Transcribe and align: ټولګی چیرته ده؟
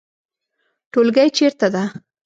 ټولګی 0.91 1.29
چیرته 1.37 1.67
ده؟ 1.73 1.83